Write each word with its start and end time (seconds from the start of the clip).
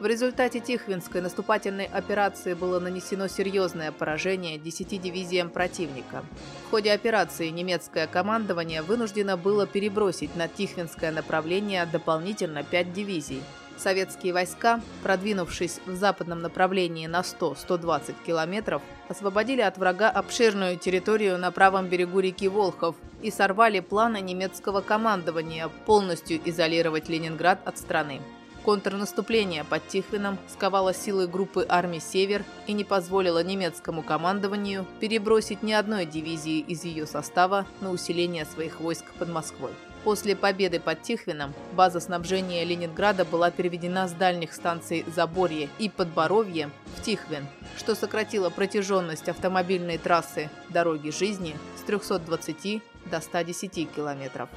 В 0.00 0.06
результате 0.06 0.58
Тихвинской 0.58 1.20
наступательной 1.20 1.84
операции 1.84 2.54
было 2.54 2.80
нанесено 2.80 3.28
серьезное 3.28 3.92
поражение 3.92 4.58
10 4.58 5.00
дивизиям 5.00 5.50
противника. 5.50 6.24
В 6.66 6.70
ходе 6.70 6.92
операции 6.92 7.50
немецкое 7.50 8.08
командование 8.08 8.82
вынуждено 8.82 9.36
было 9.36 9.68
перебросить 9.68 10.34
на 10.34 10.48
Тихвинское 10.48 11.12
направление 11.12 11.86
дополнительно 11.86 12.64
5 12.64 12.92
дивизий. 12.92 13.42
Советские 13.76 14.32
войска, 14.32 14.80
продвинувшись 15.02 15.80
в 15.86 15.94
западном 15.94 16.40
направлении 16.40 17.06
на 17.06 17.20
100-120 17.20 18.14
километров, 18.26 18.82
освободили 19.08 19.60
от 19.60 19.78
врага 19.78 20.10
обширную 20.10 20.78
территорию 20.78 21.38
на 21.38 21.50
правом 21.50 21.88
берегу 21.88 22.20
реки 22.20 22.48
Волхов 22.48 22.96
и 23.22 23.30
сорвали 23.30 23.80
планы 23.80 24.20
немецкого 24.20 24.80
командования 24.80 25.68
полностью 25.86 26.40
изолировать 26.44 27.08
Ленинград 27.08 27.60
от 27.64 27.78
страны. 27.78 28.20
Контрнаступление 28.64 29.62
под 29.62 29.86
Тихвином 29.88 30.38
сковало 30.48 30.94
силы 30.94 31.26
группы 31.26 31.66
армий 31.68 32.00
«Север» 32.00 32.44
и 32.66 32.72
не 32.72 32.82
позволило 32.82 33.44
немецкому 33.44 34.02
командованию 34.02 34.86
перебросить 35.00 35.62
ни 35.62 35.72
одной 35.72 36.06
дивизии 36.06 36.60
из 36.60 36.84
ее 36.84 37.06
состава 37.06 37.66
на 37.82 37.90
усиление 37.90 38.46
своих 38.46 38.80
войск 38.80 39.04
под 39.18 39.28
Москвой. 39.28 39.72
После 40.04 40.36
победы 40.36 40.80
под 40.80 41.00
Тихвином 41.00 41.54
база 41.72 41.98
снабжения 41.98 42.62
Ленинграда 42.64 43.24
была 43.24 43.50
переведена 43.50 44.06
с 44.06 44.12
дальних 44.12 44.52
станций 44.52 45.02
Заборье 45.06 45.70
и 45.78 45.88
Подборовье 45.88 46.70
в 46.96 47.02
Тихвин, 47.02 47.46
что 47.78 47.94
сократило 47.94 48.50
протяженность 48.50 49.30
автомобильной 49.30 49.96
трассы 49.96 50.50
«Дороги 50.68 51.08
жизни» 51.08 51.56
с 51.78 51.82
320 51.84 52.82
до 53.10 53.20
110 53.22 53.90
километров. 53.96 54.50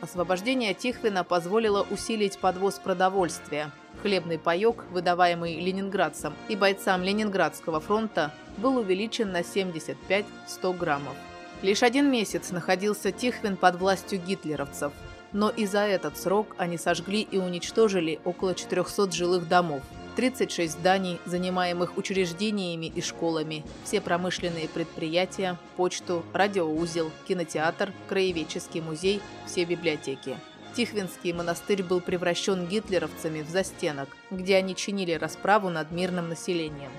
Освобождение 0.00 0.74
Тихвина 0.74 1.22
позволило 1.22 1.86
усилить 1.88 2.38
подвоз 2.38 2.80
продовольствия. 2.80 3.70
Хлебный 4.02 4.40
паек, 4.40 4.86
выдаваемый 4.90 5.60
ленинградцам 5.60 6.34
и 6.48 6.56
бойцам 6.56 7.04
Ленинградского 7.04 7.78
фронта, 7.78 8.32
был 8.56 8.78
увеличен 8.78 9.30
на 9.30 9.42
75-100 9.42 10.76
граммов. 10.76 11.14
Лишь 11.62 11.82
один 11.82 12.10
месяц 12.10 12.50
находился 12.50 13.12
Тихвин 13.12 13.56
под 13.56 13.76
властью 13.76 14.20
гитлеровцев, 14.20 14.92
но 15.32 15.50
и 15.50 15.66
за 15.66 15.80
этот 15.80 16.16
срок 16.16 16.54
они 16.58 16.78
сожгли 16.78 17.20
и 17.22 17.38
уничтожили 17.38 18.18
около 18.24 18.54
400 18.54 19.12
жилых 19.12 19.48
домов– 19.48 19.82
36 20.16 20.72
зданий, 20.72 21.18
занимаемых 21.24 21.96
учреждениями 21.96 22.86
и 22.86 23.00
школами, 23.00 23.64
все 23.84 24.00
промышленные 24.00 24.68
предприятия, 24.68 25.56
почту, 25.76 26.24
радиоузел, 26.32 27.10
кинотеатр, 27.26 27.92
краеведческий 28.08 28.80
музей, 28.80 29.22
все 29.46 29.64
библиотеки. 29.64 30.36
Тихвинский 30.76 31.32
монастырь 31.32 31.82
был 31.82 32.00
превращен 32.00 32.66
гитлеровцами 32.66 33.42
в 33.42 33.48
застенок, 33.48 34.08
где 34.30 34.56
они 34.56 34.76
чинили 34.76 35.12
расправу 35.12 35.68
над 35.68 35.90
мирным 35.90 36.28
населением. 36.28 36.92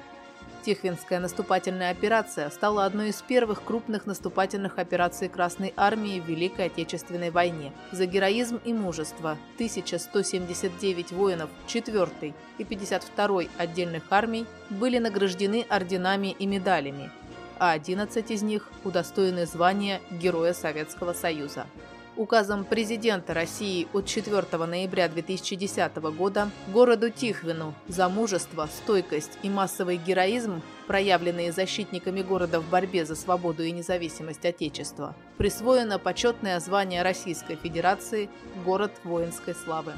Тихвинская 0.63 1.19
наступательная 1.19 1.89
операция 1.89 2.49
стала 2.51 2.85
одной 2.85 3.09
из 3.09 3.21
первых 3.23 3.63
крупных 3.63 4.05
наступательных 4.05 4.77
операций 4.77 5.27
Красной 5.27 5.73
Армии 5.75 6.19
в 6.19 6.27
Великой 6.27 6.67
Отечественной 6.67 7.31
войне. 7.31 7.73
За 7.91 8.05
героизм 8.05 8.59
и 8.63 8.71
мужество 8.71 9.37
1179 9.55 11.13
воинов 11.13 11.49
4 11.65 12.33
и 12.59 12.63
52 12.63 13.41
отдельных 13.57 14.03
армий 14.11 14.45
были 14.69 14.99
награждены 14.99 15.65
орденами 15.67 16.35
и 16.37 16.45
медалями, 16.45 17.09
а 17.57 17.71
11 17.71 18.29
из 18.29 18.43
них 18.43 18.69
удостоены 18.83 19.47
звания 19.47 19.99
Героя 20.11 20.53
Советского 20.53 21.13
Союза. 21.13 21.65
Указом 22.21 22.65
президента 22.65 23.33
России 23.33 23.87
от 23.93 24.05
4 24.05 24.45
ноября 24.67 25.09
2010 25.09 25.95
года 26.15 26.51
городу 26.67 27.09
Тихвину 27.09 27.73
за 27.87 28.09
мужество, 28.09 28.69
стойкость 28.71 29.39
и 29.41 29.49
массовый 29.49 29.97
героизм, 29.97 30.61
проявленные 30.85 31.51
защитниками 31.51 32.21
города 32.21 32.59
в 32.59 32.69
борьбе 32.69 33.07
за 33.07 33.15
свободу 33.15 33.63
и 33.63 33.71
независимость 33.71 34.45
Отечества, 34.45 35.15
присвоено 35.39 35.97
почетное 35.97 36.59
звание 36.59 37.01
Российской 37.01 37.55
Федерации 37.55 38.29
«Город 38.63 38.91
воинской 39.03 39.55
славы». 39.55 39.93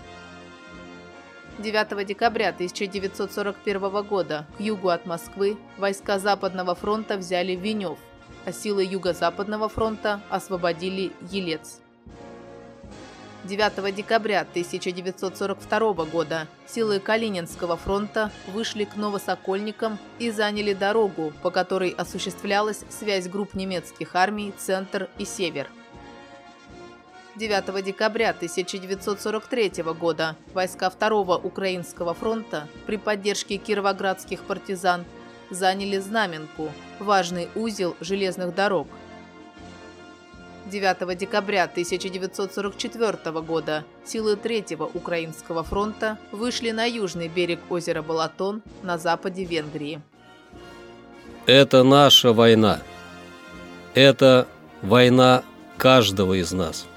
9 1.60 2.08
декабря 2.08 2.52
1941 2.52 4.02
года 4.02 4.48
к 4.58 4.62
югу 4.62 4.88
от 4.88 5.06
Москвы 5.06 5.58
войска 5.78 6.20
Западного 6.20 6.74
фронта 6.74 7.18
взяли 7.18 7.52
Венев, 7.52 7.98
а 8.46 8.54
силы 8.54 8.86
Юго-Западного 8.86 9.68
фронта 9.68 10.22
освободили 10.30 11.12
Елец. 11.30 11.83
9 13.44 13.94
декабря 13.94 14.42
1942 14.42 16.06
года 16.06 16.48
силы 16.66 17.02
Калининского 17.02 17.76
фронта 17.76 18.32
вышли 18.48 18.86
к 18.86 18.96
Новосокольникам 18.96 20.00
и 20.18 20.32
заняли 20.32 20.74
дорогу, 20.74 21.34
по 21.42 21.52
которой 21.52 21.90
осуществлялась 21.90 22.86
связь 22.90 23.28
групп 23.28 23.54
немецких 23.54 24.16
армий 24.16 24.54
«Центр» 24.58 25.10
и 25.18 25.26
«Север». 25.26 25.68
9 27.36 27.84
декабря 27.84 28.30
1943 28.30 29.84
года 30.00 30.38
войска 30.54 30.90
2 30.90 31.38
Украинского 31.38 32.14
фронта 32.14 32.70
при 32.86 32.96
поддержке 32.96 33.58
кировоградских 33.58 34.44
партизан 34.44 35.04
заняли 35.50 35.98
Знаменку, 35.98 36.72
важный 37.00 37.50
узел 37.56 37.98
железных 38.00 38.56
дорог– 38.56 38.88
9 40.66 41.18
декабря 41.18 41.64
1944 41.64 43.42
года 43.42 43.84
силы 44.06 44.36
Третьего 44.36 44.86
Украинского 44.86 45.64
фронта 45.64 46.18
вышли 46.32 46.72
на 46.72 46.86
южный 46.86 47.28
берег 47.28 47.60
озера 47.70 48.02
Балатон 48.02 48.62
на 48.82 48.98
западе 48.98 49.44
Венгрии. 49.44 50.02
Это 51.46 51.84
наша 51.84 52.32
война. 52.32 52.80
Это 53.94 54.48
война 54.82 55.44
каждого 55.78 56.34
из 56.40 56.52
нас. 56.54 56.88